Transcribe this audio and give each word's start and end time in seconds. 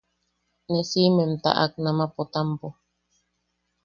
Ne 0.71 0.79
siʼimem 0.89 1.31
taʼak 1.43 1.71
junama 1.75 2.05
Potampo. 2.15 2.67